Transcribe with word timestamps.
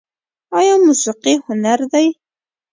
آیا 0.57 0.73
موسیقي 0.85 1.33
هنر 1.45 1.79
دی؟ 1.91 2.07